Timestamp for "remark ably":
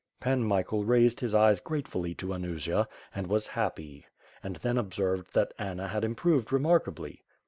6.51-7.21